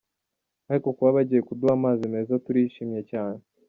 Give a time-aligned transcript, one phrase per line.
[0.69, 3.39] Ariko kuba bagiye kuduha amazi meza turishimye cyane.